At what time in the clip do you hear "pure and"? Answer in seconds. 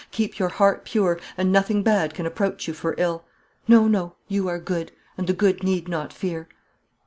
0.83-1.51